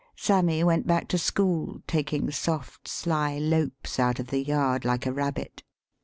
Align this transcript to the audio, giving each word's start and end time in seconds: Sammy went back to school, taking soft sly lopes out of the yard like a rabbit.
Sammy 0.15 0.63
went 0.63 0.87
back 0.87 1.07
to 1.09 1.19
school, 1.19 1.83
taking 1.85 2.31
soft 2.31 2.87
sly 2.87 3.37
lopes 3.37 3.99
out 3.99 4.17
of 4.19 4.31
the 4.31 4.41
yard 4.43 4.83
like 4.83 5.05
a 5.05 5.13
rabbit. 5.13 5.61